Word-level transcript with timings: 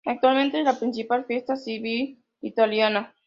Actualmente, 0.03 0.57
es 0.57 0.65
la 0.65 0.79
principal 0.79 1.25
fiesta 1.25 1.55
civil 1.55 2.23
italiana. 2.41 3.13